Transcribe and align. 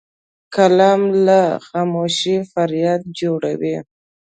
قلم 0.55 1.01
له 1.25 1.39
خاموشۍ 1.67 2.37
فریاد 2.51 3.01
جوړوي 3.19 3.75